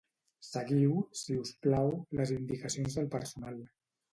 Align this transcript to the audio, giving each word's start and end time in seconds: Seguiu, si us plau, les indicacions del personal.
Seguiu, 0.45 0.95
si 1.19 1.35
us 1.43 1.51
plau, 1.67 1.91
les 2.21 2.35
indicacions 2.39 2.99
del 2.99 3.13
personal. 3.19 3.63